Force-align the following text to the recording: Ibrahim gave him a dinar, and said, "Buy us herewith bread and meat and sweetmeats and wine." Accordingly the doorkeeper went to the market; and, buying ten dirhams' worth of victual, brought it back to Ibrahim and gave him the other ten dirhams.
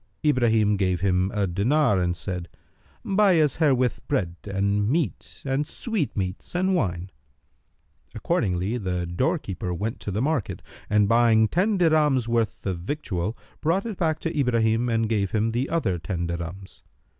Ibrahim 0.25 0.77
gave 0.77 1.01
him 1.01 1.29
a 1.31 1.45
dinar, 1.45 1.99
and 2.01 2.17
said, 2.17 2.49
"Buy 3.05 3.39
us 3.39 3.57
herewith 3.57 3.99
bread 4.07 4.33
and 4.45 4.89
meat 4.89 5.43
and 5.45 5.67
sweetmeats 5.67 6.55
and 6.55 6.73
wine." 6.73 7.11
Accordingly 8.15 8.79
the 8.79 9.05
doorkeeper 9.05 9.75
went 9.75 9.99
to 9.99 10.09
the 10.09 10.19
market; 10.19 10.63
and, 10.89 11.07
buying 11.07 11.47
ten 11.47 11.77
dirhams' 11.77 12.27
worth 12.27 12.65
of 12.65 12.79
victual, 12.79 13.37
brought 13.61 13.85
it 13.85 13.97
back 13.99 14.17
to 14.21 14.35
Ibrahim 14.35 14.89
and 14.89 15.07
gave 15.07 15.29
him 15.33 15.51
the 15.51 15.69
other 15.69 15.99
ten 15.99 16.25
dirhams. 16.25 16.81